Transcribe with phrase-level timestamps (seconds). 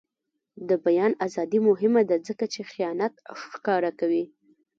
[0.67, 3.13] د بیان ازادي مهمه ده ځکه چې خیانت
[3.51, 4.25] ښکاره کوي.